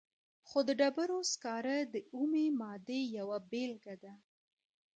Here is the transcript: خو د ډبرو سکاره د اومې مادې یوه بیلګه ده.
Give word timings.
خو 0.47 0.59
د 0.67 0.69
ډبرو 0.79 1.19
سکاره 1.31 1.77
د 1.93 1.95
اومې 2.15 2.45
مادې 2.59 3.01
یوه 3.17 3.37
بیلګه 3.49 3.95
ده. 4.03 4.13